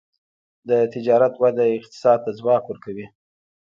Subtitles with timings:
[0.69, 3.05] د تجارت وده اقتصاد ته ځواک ورکوي.